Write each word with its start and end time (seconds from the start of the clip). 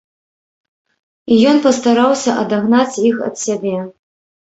І 1.35 1.37
ён 1.53 1.61
пастараўся 1.67 2.37
адагнаць 2.47 2.91
іх 3.07 3.25
ад 3.31 3.35
сябе. 3.47 3.77